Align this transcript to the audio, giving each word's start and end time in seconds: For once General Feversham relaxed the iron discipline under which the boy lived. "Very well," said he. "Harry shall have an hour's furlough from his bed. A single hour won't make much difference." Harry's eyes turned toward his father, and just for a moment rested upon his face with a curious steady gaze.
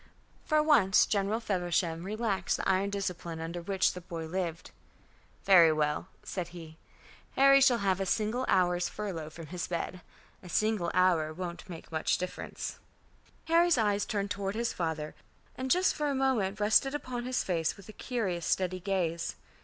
For 0.45 0.63
once 0.63 1.05
General 1.05 1.39
Feversham 1.39 2.01
relaxed 2.05 2.57
the 2.57 2.67
iron 2.67 2.89
discipline 2.89 3.39
under 3.39 3.61
which 3.61 3.93
the 3.93 4.01
boy 4.01 4.25
lived. 4.25 4.71
"Very 5.45 5.71
well," 5.71 6.07
said 6.23 6.47
he. 6.47 6.79
"Harry 7.35 7.61
shall 7.61 7.77
have 7.77 7.99
an 8.01 8.43
hour's 8.47 8.89
furlough 8.89 9.29
from 9.29 9.45
his 9.45 9.67
bed. 9.67 10.01
A 10.41 10.49
single 10.49 10.89
hour 10.95 11.31
won't 11.31 11.69
make 11.69 11.91
much 11.91 12.17
difference." 12.17 12.79
Harry's 13.45 13.77
eyes 13.77 14.03
turned 14.03 14.31
toward 14.31 14.55
his 14.55 14.73
father, 14.73 15.13
and 15.55 15.69
just 15.69 15.93
for 15.93 16.07
a 16.07 16.15
moment 16.15 16.59
rested 16.59 16.95
upon 16.95 17.25
his 17.25 17.43
face 17.43 17.77
with 17.77 17.87
a 17.87 17.93
curious 17.93 18.47
steady 18.47 18.79
gaze. 18.79 19.35